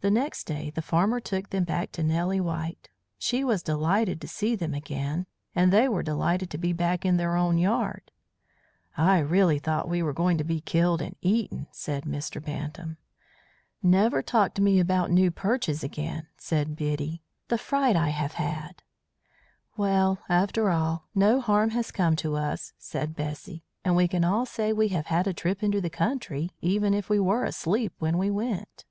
The 0.00 0.12
next 0.12 0.44
day 0.44 0.70
the 0.70 0.80
farmer 0.80 1.18
took 1.18 1.50
them 1.50 1.64
back 1.64 1.90
to 1.90 2.04
Nellie 2.04 2.38
White. 2.38 2.88
She 3.18 3.42
was 3.42 3.64
delighted 3.64 4.20
to 4.20 4.28
see 4.28 4.54
them 4.54 4.72
again, 4.72 5.26
and 5.56 5.72
they 5.72 5.88
were 5.88 6.04
delighted 6.04 6.50
to 6.50 6.56
be 6.58 6.72
back 6.72 7.04
in 7.04 7.16
their 7.16 7.34
own 7.34 7.58
yard. 7.58 8.12
"I 8.96 9.18
really 9.18 9.58
thought 9.58 9.88
we 9.88 10.00
were 10.04 10.12
going 10.12 10.38
to 10.38 10.44
be 10.44 10.60
killed 10.60 11.02
and 11.02 11.16
eaten," 11.20 11.66
said 11.72 12.04
Mr. 12.04 12.40
Bantam. 12.40 12.96
"Never 13.82 14.22
talk 14.22 14.54
to 14.54 14.62
me 14.62 14.78
about 14.78 15.10
new 15.10 15.32
perches 15.32 15.82
again," 15.82 16.28
said 16.36 16.76
Biddy. 16.76 17.24
"The 17.48 17.58
fright 17.58 17.96
I 17.96 18.10
have 18.10 18.34
had!" 18.34 18.84
"Well, 19.76 20.20
after 20.28 20.70
all, 20.70 21.08
no 21.12 21.40
harm 21.40 21.70
has 21.70 21.90
come 21.90 22.14
to 22.16 22.36
us," 22.36 22.72
said 22.78 23.16
Bessy, 23.16 23.64
"and 23.84 23.96
we 23.96 24.06
can 24.06 24.22
all 24.24 24.46
say 24.46 24.72
we 24.72 24.90
have 24.90 25.06
had 25.06 25.26
a 25.26 25.34
trip 25.34 25.60
into 25.60 25.80
the 25.80 25.90
country, 25.90 26.50
even 26.60 26.94
if 26.94 27.10
we 27.10 27.18
were 27.18 27.42
asleep 27.44 27.94
when 27.98 28.16
we 28.16 28.30
went." 28.30 28.84